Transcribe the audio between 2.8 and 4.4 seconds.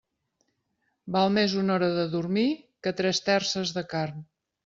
que tres terces de carn.